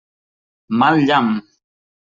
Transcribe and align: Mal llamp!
Mal 0.83 0.95
llamp! 1.05 1.31